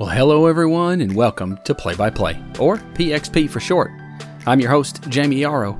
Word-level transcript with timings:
Well, 0.00 0.08
hello 0.08 0.46
everyone, 0.46 1.02
and 1.02 1.14
welcome 1.14 1.58
to 1.64 1.74
Play 1.74 1.94
by 1.94 2.08
Play, 2.08 2.42
or 2.58 2.78
PXP 2.78 3.50
for 3.50 3.60
short. 3.60 3.90
I'm 4.46 4.58
your 4.58 4.70
host, 4.70 5.06
Jamie 5.10 5.40
Yarrow, 5.40 5.78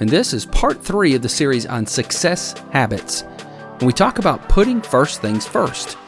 and 0.00 0.08
this 0.08 0.32
is 0.32 0.46
part 0.46 0.82
three 0.82 1.14
of 1.14 1.20
the 1.20 1.28
series 1.28 1.66
on 1.66 1.84
success 1.84 2.54
habits. 2.72 3.20
And 3.20 3.82
we 3.82 3.92
talk 3.92 4.18
about 4.18 4.48
putting 4.48 4.80
first 4.80 5.20
things 5.20 5.46
first. 5.46 5.98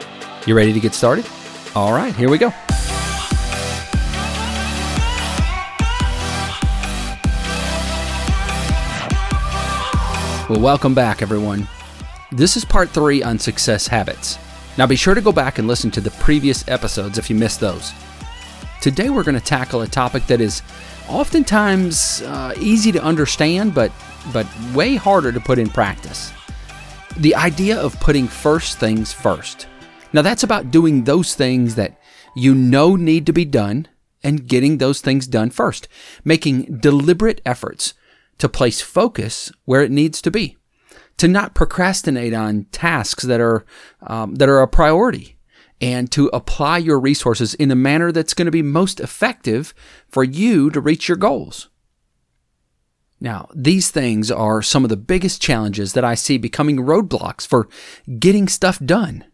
You 0.47 0.55
ready 0.55 0.73
to 0.73 0.79
get 0.79 0.95
started? 0.95 1.27
All 1.75 1.93
right, 1.93 2.15
here 2.15 2.27
we 2.27 2.39
go. 2.39 2.49
Well, 10.49 10.59
welcome 10.59 10.95
back, 10.95 11.21
everyone. 11.21 11.67
This 12.31 12.57
is 12.57 12.65
part 12.65 12.89
three 12.89 13.21
on 13.21 13.37
success 13.37 13.85
habits. 13.85 14.39
Now 14.75 14.87
be 14.87 14.95
sure 14.95 15.13
to 15.13 15.21
go 15.21 15.31
back 15.31 15.59
and 15.59 15.67
listen 15.67 15.91
to 15.91 16.01
the 16.01 16.09
previous 16.11 16.67
episodes 16.67 17.19
if 17.19 17.29
you 17.29 17.35
missed 17.35 17.59
those. 17.59 17.93
Today 18.81 19.09
we're 19.09 19.23
going 19.23 19.39
to 19.39 19.45
tackle 19.45 19.83
a 19.83 19.87
topic 19.87 20.25
that 20.27 20.41
is 20.41 20.63
oftentimes 21.07 22.23
uh, 22.23 22.53
easy 22.59 22.91
to 22.91 23.03
understand, 23.03 23.75
but 23.75 23.91
but 24.31 24.47
way 24.73 24.95
harder 24.95 25.31
to 25.31 25.39
put 25.39 25.59
in 25.59 25.69
practice. 25.69 26.31
The 27.17 27.35
idea 27.35 27.79
of 27.79 27.99
putting 27.99 28.27
first 28.27 28.79
things 28.79 29.13
first. 29.13 29.67
Now 30.11 30.23
that's 30.23 30.43
about 30.43 30.71
doing 30.71 31.03
those 31.03 31.35
things 31.35 31.75
that 31.75 31.99
you 32.35 32.55
know 32.55 32.95
need 32.95 33.27
to 33.27 33.33
be 33.33 33.45
done 33.45 33.87
and 34.23 34.47
getting 34.47 34.77
those 34.77 35.01
things 35.01 35.27
done 35.27 35.51
first, 35.51 35.87
making 36.23 36.77
deliberate 36.77 37.41
efforts 37.45 37.93
to 38.39 38.49
place 38.49 38.81
focus 38.81 39.51
where 39.65 39.83
it 39.83 39.91
needs 39.91 40.19
to 40.23 40.31
be 40.31 40.57
to 41.17 41.27
not 41.27 41.55
procrastinate 41.55 42.33
on 42.33 42.65
tasks 42.71 43.23
that 43.23 43.39
are 43.39 43.65
um, 44.01 44.35
that 44.35 44.49
are 44.49 44.61
a 44.61 44.67
priority 44.67 45.37
and 45.81 46.11
to 46.11 46.27
apply 46.27 46.77
your 46.77 46.99
resources 46.99 47.53
in 47.55 47.69
a 47.69 47.75
manner 47.75 48.11
that's 48.11 48.33
going 48.33 48.45
to 48.45 48.51
be 48.51 48.61
most 48.61 48.99
effective 48.99 49.73
for 50.07 50.23
you 50.23 50.69
to 50.69 50.79
reach 50.79 51.07
your 51.07 51.17
goals. 51.17 51.69
Now, 53.19 53.47
these 53.53 53.89
things 53.89 54.29
are 54.29 54.61
some 54.61 54.83
of 54.83 54.89
the 54.89 54.97
biggest 54.97 55.41
challenges 55.41 55.93
that 55.93 56.03
I 56.03 56.15
see 56.15 56.37
becoming 56.37 56.77
roadblocks 56.77 57.47
for 57.47 57.67
getting 58.19 58.47
stuff 58.47 58.79
done. 58.79 59.25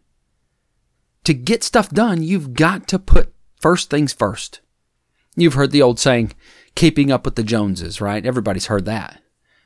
To 1.24 1.34
get 1.34 1.64
stuff 1.64 1.90
done, 1.90 2.22
you've 2.22 2.54
got 2.54 2.88
to 2.88 2.98
put 2.98 3.32
first 3.60 3.90
things 3.90 4.12
first. 4.12 4.60
You've 5.36 5.54
heard 5.54 5.70
the 5.70 5.82
old 5.82 5.98
saying, 5.98 6.32
keeping 6.74 7.10
up 7.10 7.24
with 7.24 7.34
the 7.34 7.42
Joneses, 7.42 8.00
right? 8.00 8.24
Everybody's 8.24 8.66
heard 8.66 8.84
that. 8.86 9.20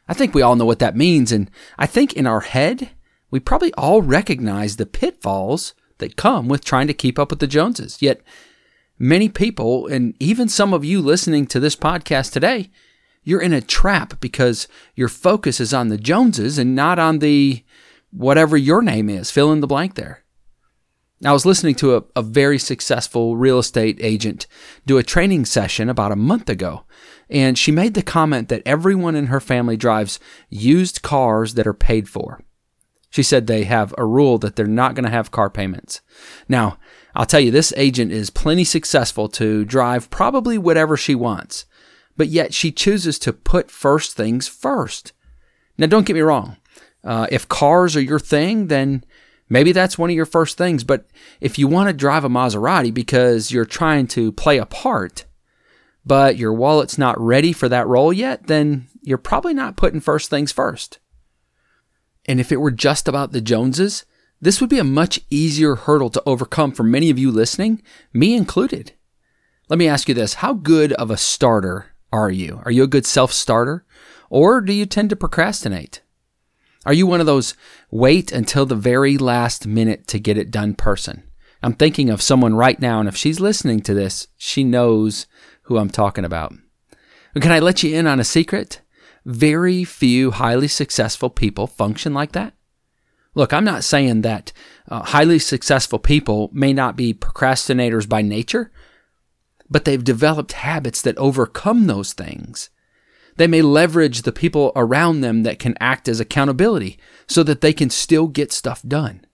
I 0.08 0.14
think 0.14 0.34
we 0.34 0.42
all 0.42 0.56
know 0.56 0.64
what 0.64 0.80
that 0.80 0.96
means, 0.96 1.32
and 1.32 1.50
I 1.78 1.86
think 1.86 2.12
in 2.12 2.26
our 2.26 2.40
head, 2.40 2.90
we 3.30 3.40
probably 3.40 3.72
all 3.74 4.02
recognize 4.02 4.76
the 4.76 4.86
pitfalls 4.86 5.74
that 5.98 6.16
come 6.16 6.48
with 6.48 6.64
trying 6.64 6.86
to 6.88 6.94
keep 6.94 7.18
up 7.18 7.30
with 7.30 7.38
the 7.38 7.46
Joneses. 7.46 8.00
Yet, 8.00 8.20
many 8.98 9.28
people, 9.28 9.86
and 9.86 10.14
even 10.20 10.48
some 10.48 10.74
of 10.74 10.84
you 10.84 11.00
listening 11.00 11.46
to 11.48 11.60
this 11.60 11.76
podcast 11.76 12.32
today, 12.32 12.70
you're 13.22 13.40
in 13.40 13.52
a 13.52 13.60
trap 13.60 14.20
because 14.20 14.68
your 14.94 15.08
focus 15.08 15.60
is 15.60 15.72
on 15.72 15.88
the 15.88 15.96
Joneses 15.96 16.58
and 16.58 16.74
not 16.74 16.98
on 16.98 17.20
the 17.20 17.64
whatever 18.10 18.56
your 18.56 18.82
name 18.82 19.08
is, 19.08 19.30
fill 19.30 19.52
in 19.52 19.60
the 19.60 19.66
blank 19.66 19.94
there. 19.94 20.22
I 21.24 21.32
was 21.32 21.46
listening 21.46 21.74
to 21.76 21.96
a, 21.96 22.04
a 22.16 22.22
very 22.22 22.58
successful 22.58 23.36
real 23.36 23.58
estate 23.58 23.98
agent 24.00 24.46
do 24.84 24.98
a 24.98 25.02
training 25.02 25.46
session 25.46 25.88
about 25.88 26.12
a 26.12 26.16
month 26.16 26.48
ago, 26.48 26.84
and 27.28 27.58
she 27.58 27.72
made 27.72 27.94
the 27.94 28.02
comment 28.02 28.48
that 28.48 28.62
everyone 28.66 29.14
in 29.14 29.26
her 29.26 29.40
family 29.40 29.76
drives 29.76 30.20
used 30.48 31.02
cars 31.02 31.54
that 31.54 31.66
are 31.66 31.74
paid 31.74 32.08
for. 32.08 32.40
She 33.10 33.22
said 33.22 33.46
they 33.46 33.64
have 33.64 33.94
a 33.96 34.04
rule 34.04 34.38
that 34.38 34.56
they're 34.56 34.66
not 34.66 34.94
going 34.94 35.04
to 35.04 35.10
have 35.10 35.30
car 35.30 35.48
payments. 35.48 36.00
Now, 36.48 36.78
I'll 37.14 37.26
tell 37.26 37.38
you, 37.38 37.52
this 37.52 37.72
agent 37.76 38.10
is 38.10 38.28
plenty 38.28 38.64
successful 38.64 39.28
to 39.28 39.64
drive 39.64 40.10
probably 40.10 40.58
whatever 40.58 40.96
she 40.96 41.14
wants, 41.14 41.64
but 42.16 42.26
yet 42.26 42.52
she 42.52 42.72
chooses 42.72 43.18
to 43.20 43.32
put 43.32 43.70
first 43.70 44.16
things 44.16 44.48
first. 44.48 45.12
Now, 45.78 45.86
don't 45.86 46.06
get 46.06 46.14
me 46.14 46.22
wrong. 46.22 46.56
Uh, 47.04 47.28
if 47.30 47.48
cars 47.48 47.94
are 47.94 48.00
your 48.00 48.18
thing, 48.18 48.66
then 48.66 49.04
maybe 49.48 49.70
that's 49.72 49.96
one 49.96 50.10
of 50.10 50.16
your 50.16 50.26
first 50.26 50.58
things. 50.58 50.82
But 50.82 51.06
if 51.40 51.58
you 51.58 51.68
want 51.68 51.88
to 51.88 51.92
drive 51.92 52.24
a 52.24 52.28
Maserati 52.28 52.92
because 52.92 53.52
you're 53.52 53.64
trying 53.64 54.08
to 54.08 54.32
play 54.32 54.58
a 54.58 54.66
part, 54.66 55.24
but 56.06 56.36
your 56.36 56.52
wallet's 56.52 56.98
not 56.98 57.20
ready 57.20 57.52
for 57.52 57.68
that 57.68 57.86
role 57.86 58.12
yet, 58.12 58.46
then 58.46 58.88
you're 59.02 59.18
probably 59.18 59.54
not 59.54 59.76
putting 59.76 60.00
first 60.00 60.30
things 60.30 60.52
first. 60.52 60.98
And 62.26 62.40
if 62.40 62.52
it 62.52 62.58
were 62.60 62.70
just 62.70 63.08
about 63.08 63.32
the 63.32 63.40
Joneses, 63.40 64.04
this 64.40 64.60
would 64.60 64.70
be 64.70 64.78
a 64.78 64.84
much 64.84 65.20
easier 65.30 65.74
hurdle 65.74 66.10
to 66.10 66.22
overcome 66.26 66.72
for 66.72 66.82
many 66.82 67.10
of 67.10 67.18
you 67.18 67.30
listening, 67.30 67.82
me 68.12 68.34
included. 68.34 68.92
Let 69.68 69.78
me 69.78 69.88
ask 69.88 70.08
you 70.08 70.14
this 70.14 70.34
How 70.34 70.52
good 70.52 70.92
of 70.94 71.10
a 71.10 71.16
starter 71.16 71.94
are 72.12 72.30
you? 72.30 72.60
Are 72.64 72.70
you 72.70 72.82
a 72.82 72.88
good 72.88 73.06
self 73.06 73.32
starter? 73.32 73.84
Or 74.30 74.60
do 74.60 74.72
you 74.72 74.86
tend 74.86 75.10
to 75.10 75.16
procrastinate? 75.16 76.02
Are 76.86 76.92
you 76.92 77.06
one 77.06 77.20
of 77.20 77.26
those 77.26 77.54
wait 77.90 78.32
until 78.32 78.66
the 78.66 78.74
very 78.74 79.16
last 79.16 79.66
minute 79.66 80.06
to 80.08 80.18
get 80.18 80.36
it 80.36 80.50
done 80.50 80.74
person? 80.74 81.22
I'm 81.62 81.72
thinking 81.72 82.10
of 82.10 82.20
someone 82.20 82.54
right 82.54 82.78
now, 82.78 83.00
and 83.00 83.08
if 83.08 83.16
she's 83.16 83.40
listening 83.40 83.80
to 83.82 83.94
this, 83.94 84.28
she 84.36 84.64
knows 84.64 85.26
who 85.64 85.78
I'm 85.78 85.90
talking 85.90 86.24
about. 86.24 86.54
can 87.40 87.52
I 87.52 87.58
let 87.58 87.82
you 87.82 87.94
in 87.94 88.06
on 88.06 88.20
a 88.20 88.24
secret? 88.24 88.80
Very 89.24 89.84
few 89.84 90.30
highly 90.30 90.68
successful 90.68 91.30
people 91.30 91.66
function 91.66 92.14
like 92.14 92.32
that. 92.32 92.54
Look, 93.34 93.52
I'm 93.52 93.64
not 93.64 93.84
saying 93.84 94.22
that 94.22 94.52
uh, 94.88 95.02
highly 95.02 95.38
successful 95.38 95.98
people 95.98 96.50
may 96.52 96.72
not 96.72 96.96
be 96.96 97.12
procrastinators 97.12 98.08
by 98.08 98.22
nature, 98.22 98.70
but 99.68 99.84
they've 99.84 100.04
developed 100.04 100.52
habits 100.52 101.02
that 101.02 101.18
overcome 101.18 101.86
those 101.86 102.12
things. 102.12 102.70
They 103.36 103.46
may 103.48 103.62
leverage 103.62 104.22
the 104.22 104.32
people 104.32 104.70
around 104.76 105.20
them 105.20 105.42
that 105.42 105.58
can 105.58 105.76
act 105.80 106.08
as 106.08 106.20
accountability 106.20 106.98
so 107.26 107.42
that 107.42 107.60
they 107.60 107.72
can 107.72 107.90
still 107.90 108.28
get 108.28 108.52
stuff 108.52 108.82
done. 108.86 109.26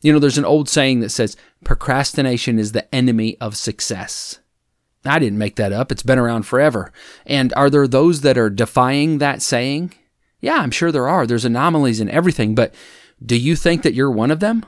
You 0.00 0.12
know, 0.12 0.18
there's 0.18 0.38
an 0.38 0.44
old 0.44 0.68
saying 0.68 1.00
that 1.00 1.10
says 1.10 1.36
procrastination 1.64 2.58
is 2.58 2.72
the 2.72 2.92
enemy 2.94 3.36
of 3.40 3.56
success. 3.56 4.38
I 5.04 5.18
didn't 5.18 5.38
make 5.38 5.56
that 5.56 5.72
up. 5.72 5.92
It's 5.92 6.02
been 6.02 6.18
around 6.18 6.44
forever. 6.44 6.92
And 7.26 7.52
are 7.54 7.70
there 7.70 7.86
those 7.86 8.22
that 8.22 8.38
are 8.38 8.50
defying 8.50 9.18
that 9.18 9.42
saying? 9.42 9.94
Yeah, 10.40 10.56
I'm 10.56 10.70
sure 10.70 10.92
there 10.92 11.08
are. 11.08 11.26
There's 11.26 11.44
anomalies 11.44 12.00
in 12.00 12.10
everything, 12.10 12.54
but 12.54 12.74
do 13.24 13.36
you 13.36 13.56
think 13.56 13.82
that 13.82 13.94
you're 13.94 14.10
one 14.10 14.30
of 14.30 14.40
them? 14.40 14.64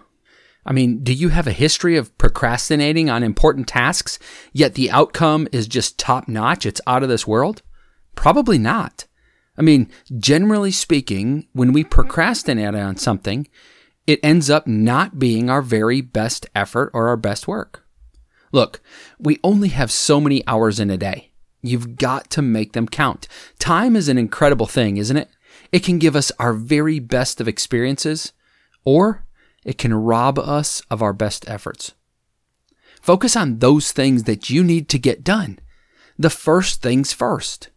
I 0.64 0.72
mean, 0.72 1.04
do 1.04 1.12
you 1.12 1.28
have 1.28 1.46
a 1.46 1.52
history 1.52 1.96
of 1.96 2.16
procrastinating 2.18 3.08
on 3.08 3.22
important 3.22 3.68
tasks, 3.68 4.18
yet 4.52 4.74
the 4.74 4.90
outcome 4.90 5.46
is 5.52 5.68
just 5.68 5.98
top 5.98 6.28
notch? 6.28 6.66
It's 6.66 6.80
out 6.86 7.02
of 7.02 7.08
this 7.08 7.26
world? 7.26 7.62
Probably 8.16 8.58
not. 8.58 9.06
I 9.56 9.62
mean, 9.62 9.90
generally 10.18 10.72
speaking, 10.72 11.46
when 11.52 11.72
we 11.72 11.84
procrastinate 11.84 12.74
on 12.74 12.96
something, 12.96 13.48
it 14.06 14.20
ends 14.22 14.50
up 14.50 14.66
not 14.66 15.18
being 15.18 15.48
our 15.48 15.62
very 15.62 16.00
best 16.00 16.46
effort 16.54 16.90
or 16.92 17.08
our 17.08 17.16
best 17.16 17.46
work. 17.46 17.85
Look, 18.52 18.80
we 19.18 19.38
only 19.42 19.68
have 19.68 19.90
so 19.90 20.20
many 20.20 20.46
hours 20.46 20.78
in 20.80 20.90
a 20.90 20.96
day. 20.96 21.30
You've 21.62 21.96
got 21.96 22.30
to 22.30 22.42
make 22.42 22.72
them 22.72 22.88
count. 22.88 23.26
Time 23.58 23.96
is 23.96 24.08
an 24.08 24.18
incredible 24.18 24.66
thing, 24.66 24.96
isn't 24.96 25.16
it? 25.16 25.30
It 25.72 25.82
can 25.82 25.98
give 25.98 26.14
us 26.14 26.30
our 26.38 26.52
very 26.52 26.98
best 26.98 27.40
of 27.40 27.48
experiences, 27.48 28.32
or 28.84 29.24
it 29.64 29.78
can 29.78 29.92
rob 29.94 30.38
us 30.38 30.82
of 30.90 31.02
our 31.02 31.12
best 31.12 31.48
efforts. 31.48 31.94
Focus 33.02 33.36
on 33.36 33.58
those 33.58 33.92
things 33.92 34.24
that 34.24 34.48
you 34.50 34.62
need 34.62 34.88
to 34.90 34.98
get 34.98 35.24
done. 35.24 35.58
The 36.18 36.30
first 36.30 36.82
things 36.82 37.12
first. 37.12 37.70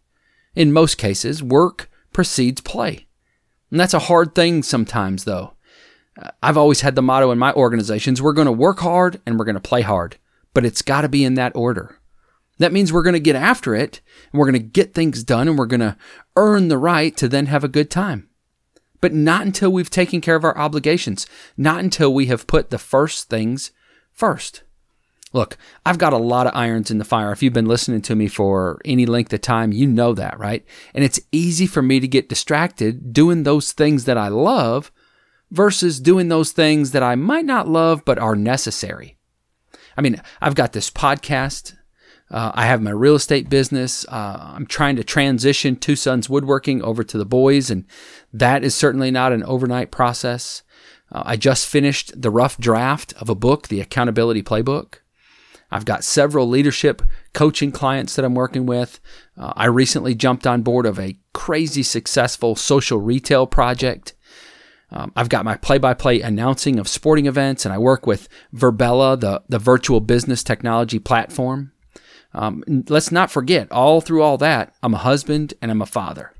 In 0.54 0.72
most 0.72 0.98
cases, 0.98 1.42
work 1.42 1.90
precedes 2.12 2.60
play. 2.60 3.06
And 3.70 3.78
that's 3.78 3.94
a 3.94 4.00
hard 4.00 4.34
thing 4.34 4.62
sometimes, 4.62 5.24
though. 5.24 5.54
Uh, 6.20 6.30
I've 6.42 6.56
always 6.56 6.80
had 6.80 6.94
the 6.94 7.02
motto 7.02 7.30
in 7.30 7.38
my 7.38 7.52
organizations 7.52 8.20
we're 8.20 8.32
going 8.32 8.46
to 8.46 8.52
work 8.52 8.80
hard 8.80 9.20
and 9.26 9.38
we're 9.38 9.44
going 9.44 9.54
to 9.54 9.60
play 9.60 9.82
hard 9.82 10.16
but 10.54 10.64
it's 10.64 10.82
got 10.82 11.02
to 11.02 11.08
be 11.08 11.24
in 11.24 11.34
that 11.34 11.54
order. 11.54 11.98
That 12.58 12.72
means 12.72 12.92
we're 12.92 13.02
going 13.02 13.14
to 13.14 13.20
get 13.20 13.36
after 13.36 13.74
it 13.74 14.02
and 14.30 14.38
we're 14.38 14.50
going 14.50 14.62
to 14.62 14.68
get 14.68 14.92
things 14.92 15.24
done 15.24 15.48
and 15.48 15.58
we're 15.58 15.66
going 15.66 15.80
to 15.80 15.96
earn 16.36 16.68
the 16.68 16.78
right 16.78 17.16
to 17.16 17.26
then 17.26 17.46
have 17.46 17.64
a 17.64 17.68
good 17.68 17.90
time. 17.90 18.28
But 19.00 19.14
not 19.14 19.46
until 19.46 19.72
we've 19.72 19.88
taken 19.88 20.20
care 20.20 20.36
of 20.36 20.44
our 20.44 20.56
obligations, 20.58 21.26
not 21.56 21.80
until 21.80 22.12
we 22.12 22.26
have 22.26 22.46
put 22.46 22.68
the 22.68 22.78
first 22.78 23.30
things 23.30 23.70
first. 24.12 24.62
Look, 25.32 25.56
I've 25.86 25.96
got 25.96 26.12
a 26.12 26.18
lot 26.18 26.46
of 26.46 26.56
irons 26.56 26.90
in 26.90 26.98
the 26.98 27.04
fire. 27.04 27.32
If 27.32 27.42
you've 27.42 27.52
been 27.52 27.66
listening 27.66 28.02
to 28.02 28.16
me 28.16 28.26
for 28.26 28.80
any 28.84 29.06
length 29.06 29.32
of 29.32 29.40
time, 29.40 29.72
you 29.72 29.86
know 29.86 30.12
that, 30.14 30.38
right? 30.38 30.64
And 30.92 31.04
it's 31.04 31.20
easy 31.30 31.66
for 31.66 31.82
me 31.82 32.00
to 32.00 32.08
get 32.08 32.28
distracted 32.28 33.12
doing 33.12 33.44
those 33.44 33.72
things 33.72 34.04
that 34.04 34.18
I 34.18 34.28
love 34.28 34.90
versus 35.50 36.00
doing 36.00 36.28
those 36.28 36.52
things 36.52 36.90
that 36.90 37.02
I 37.02 37.14
might 37.14 37.44
not 37.44 37.68
love 37.68 38.04
but 38.04 38.18
are 38.18 38.36
necessary. 38.36 39.16
I 39.96 40.00
mean, 40.00 40.20
I've 40.40 40.54
got 40.54 40.72
this 40.72 40.90
podcast. 40.90 41.74
Uh, 42.30 42.52
I 42.54 42.66
have 42.66 42.80
my 42.80 42.92
real 42.92 43.16
estate 43.16 43.50
business. 43.50 44.06
Uh, 44.08 44.52
I'm 44.54 44.66
trying 44.66 44.96
to 44.96 45.04
transition 45.04 45.76
Two 45.76 45.96
Sons 45.96 46.28
Woodworking 46.30 46.80
over 46.82 47.02
to 47.02 47.18
the 47.18 47.24
boys, 47.24 47.70
and 47.70 47.84
that 48.32 48.62
is 48.62 48.74
certainly 48.74 49.10
not 49.10 49.32
an 49.32 49.42
overnight 49.42 49.90
process. 49.90 50.62
Uh, 51.10 51.24
I 51.26 51.36
just 51.36 51.66
finished 51.66 52.20
the 52.20 52.30
rough 52.30 52.56
draft 52.58 53.12
of 53.14 53.28
a 53.28 53.34
book, 53.34 53.68
The 53.68 53.80
Accountability 53.80 54.42
Playbook. 54.42 54.96
I've 55.72 55.84
got 55.84 56.04
several 56.04 56.48
leadership 56.48 57.02
coaching 57.32 57.72
clients 57.72 58.16
that 58.16 58.24
I'm 58.24 58.34
working 58.34 58.66
with. 58.66 59.00
Uh, 59.36 59.52
I 59.56 59.66
recently 59.66 60.14
jumped 60.14 60.46
on 60.46 60.62
board 60.62 60.86
of 60.86 60.98
a 60.98 61.18
crazy 61.32 61.82
successful 61.82 62.56
social 62.56 62.98
retail 62.98 63.46
project. 63.46 64.14
Um, 64.92 65.12
I've 65.14 65.28
got 65.28 65.44
my 65.44 65.56
play 65.56 65.78
by 65.78 65.94
play 65.94 66.20
announcing 66.20 66.78
of 66.78 66.88
sporting 66.88 67.26
events, 67.26 67.64
and 67.64 67.72
I 67.72 67.78
work 67.78 68.06
with 68.06 68.28
Verbella, 68.54 69.18
the, 69.18 69.42
the 69.48 69.58
virtual 69.58 70.00
business 70.00 70.42
technology 70.42 70.98
platform. 70.98 71.72
Um, 72.32 72.64
let's 72.88 73.12
not 73.12 73.30
forget, 73.30 73.70
all 73.70 74.00
through 74.00 74.22
all 74.22 74.38
that, 74.38 74.74
I'm 74.82 74.94
a 74.94 74.98
husband 74.98 75.54
and 75.60 75.70
I'm 75.70 75.82
a 75.82 75.86
father. 75.86 76.32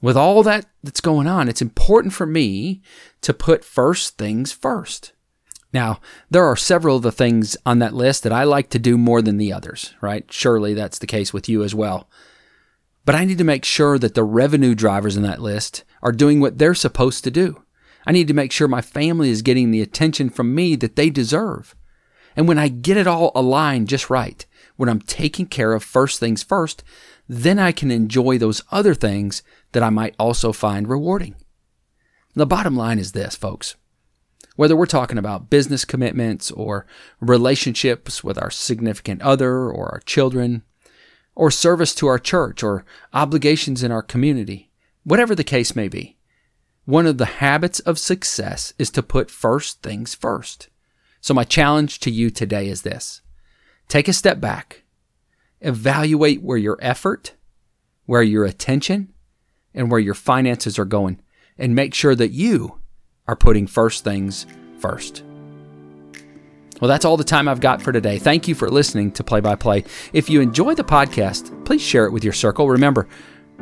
With 0.00 0.16
all 0.16 0.42
that 0.44 0.66
that's 0.82 1.00
going 1.00 1.26
on, 1.26 1.48
it's 1.48 1.62
important 1.62 2.14
for 2.14 2.26
me 2.26 2.82
to 3.22 3.34
put 3.34 3.64
first 3.64 4.16
things 4.16 4.52
first. 4.52 5.12
Now, 5.72 6.00
there 6.30 6.44
are 6.44 6.56
several 6.56 6.96
of 6.96 7.02
the 7.02 7.12
things 7.12 7.56
on 7.66 7.80
that 7.80 7.94
list 7.94 8.22
that 8.22 8.32
I 8.32 8.44
like 8.44 8.70
to 8.70 8.78
do 8.78 8.96
more 8.96 9.20
than 9.20 9.38
the 9.38 9.52
others, 9.52 9.94
right? 10.00 10.24
Surely 10.32 10.72
that's 10.72 10.98
the 10.98 11.06
case 11.06 11.32
with 11.32 11.48
you 11.48 11.62
as 11.62 11.74
well. 11.74 12.08
But 13.04 13.14
I 13.14 13.24
need 13.24 13.38
to 13.38 13.44
make 13.44 13.64
sure 13.64 13.98
that 13.98 14.14
the 14.14 14.24
revenue 14.24 14.74
drivers 14.74 15.16
in 15.16 15.24
that 15.24 15.42
list 15.42 15.84
are 16.02 16.12
doing 16.12 16.40
what 16.40 16.58
they're 16.58 16.74
supposed 16.74 17.24
to 17.24 17.30
do. 17.30 17.62
I 18.06 18.12
need 18.12 18.28
to 18.28 18.34
make 18.34 18.52
sure 18.52 18.68
my 18.68 18.80
family 18.80 19.30
is 19.30 19.42
getting 19.42 19.70
the 19.70 19.82
attention 19.82 20.30
from 20.30 20.54
me 20.54 20.76
that 20.76 20.96
they 20.96 21.10
deserve. 21.10 21.74
And 22.36 22.46
when 22.46 22.58
I 22.58 22.68
get 22.68 22.96
it 22.96 23.06
all 23.06 23.32
aligned 23.34 23.88
just 23.88 24.08
right, 24.10 24.44
when 24.76 24.88
I'm 24.88 25.00
taking 25.00 25.46
care 25.46 25.72
of 25.72 25.82
first 25.82 26.20
things 26.20 26.42
first, 26.42 26.84
then 27.28 27.58
I 27.58 27.72
can 27.72 27.90
enjoy 27.90 28.38
those 28.38 28.62
other 28.70 28.94
things 28.94 29.42
that 29.72 29.82
I 29.82 29.90
might 29.90 30.14
also 30.18 30.52
find 30.52 30.88
rewarding. 30.88 31.34
The 32.34 32.46
bottom 32.46 32.76
line 32.76 32.98
is 32.98 33.12
this, 33.12 33.34
folks. 33.34 33.76
Whether 34.56 34.76
we're 34.76 34.86
talking 34.86 35.18
about 35.18 35.50
business 35.50 35.84
commitments 35.84 36.50
or 36.50 36.86
relationships 37.20 38.22
with 38.22 38.40
our 38.40 38.50
significant 38.50 39.22
other 39.22 39.68
or 39.68 39.90
our 39.92 40.00
children, 40.00 40.62
or 41.38 41.52
service 41.52 41.94
to 41.94 42.08
our 42.08 42.18
church 42.18 42.64
or 42.64 42.84
obligations 43.14 43.84
in 43.84 43.92
our 43.92 44.02
community, 44.02 44.70
whatever 45.04 45.36
the 45.36 45.44
case 45.44 45.76
may 45.76 45.86
be, 45.86 46.17
one 46.88 47.04
of 47.04 47.18
the 47.18 47.26
habits 47.26 47.80
of 47.80 47.98
success 47.98 48.72
is 48.78 48.88
to 48.88 49.02
put 49.02 49.30
first 49.30 49.82
things 49.82 50.14
first. 50.14 50.70
So, 51.20 51.34
my 51.34 51.44
challenge 51.44 52.00
to 52.00 52.10
you 52.10 52.30
today 52.30 52.66
is 52.66 52.80
this 52.80 53.20
take 53.88 54.08
a 54.08 54.12
step 54.14 54.40
back, 54.40 54.84
evaluate 55.60 56.40
where 56.40 56.56
your 56.56 56.78
effort, 56.80 57.34
where 58.06 58.22
your 58.22 58.46
attention, 58.46 59.12
and 59.74 59.90
where 59.90 60.00
your 60.00 60.14
finances 60.14 60.78
are 60.78 60.86
going, 60.86 61.20
and 61.58 61.74
make 61.74 61.92
sure 61.92 62.14
that 62.14 62.30
you 62.30 62.78
are 63.26 63.36
putting 63.36 63.66
first 63.66 64.02
things 64.02 64.46
first. 64.78 65.22
Well, 66.80 66.88
that's 66.88 67.04
all 67.04 67.18
the 67.18 67.24
time 67.24 67.48
I've 67.48 67.60
got 67.60 67.82
for 67.82 67.92
today. 67.92 68.18
Thank 68.18 68.48
you 68.48 68.54
for 68.54 68.70
listening 68.70 69.12
to 69.12 69.24
Play 69.24 69.40
by 69.40 69.56
Play. 69.56 69.84
If 70.14 70.30
you 70.30 70.40
enjoy 70.40 70.74
the 70.74 70.84
podcast, 70.84 71.66
please 71.66 71.82
share 71.82 72.06
it 72.06 72.12
with 72.12 72.24
your 72.24 72.32
circle. 72.32 72.66
Remember, 72.66 73.06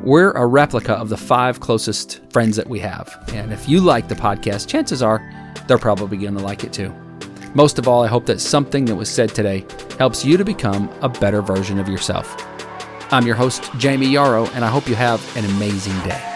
we're 0.02 0.32
a 0.32 0.46
replica 0.46 0.93
of 0.93 1.08
the 1.08 1.16
five 1.16 1.60
closest 1.60 2.20
friends 2.31 2.56
that 2.56 2.69
we 2.69 2.78
have. 2.81 3.19
And 3.32 3.52
if 3.52 3.69
you 3.69 3.81
like 3.81 4.08
the 4.08 4.14
podcast, 4.14 4.69
chances 4.69 5.02
are 5.02 5.20
they're 5.66 5.78
probably 5.78 6.19
going 6.19 6.37
to 6.37 6.43
like 6.43 6.64
it 6.64 6.72
too. 6.72 6.94
Most 7.54 7.78
of 7.78 7.88
all, 7.88 8.04
I 8.04 8.08
hope 8.08 8.26
that 8.26 8.40
something 8.40 8.84
that 8.84 8.94
was 8.94 9.08
said 9.08 9.34
today 9.34 9.64
helps 9.98 10.25
you 10.25 10.37
to 10.37 10.44
become 10.44 10.90
a 11.00 11.08
better 11.08 11.40
version 11.40 11.78
of 11.78 11.88
yourself. 11.88 12.37
I'm 13.12 13.26
your 13.26 13.37
host, 13.37 13.70
Jamie 13.78 14.08
Yarrow, 14.08 14.46
and 14.48 14.64
I 14.64 14.69
hope 14.69 14.88
you 14.88 14.94
have 14.94 15.37
an 15.37 15.44
amazing 15.44 15.99
day. 16.00 16.35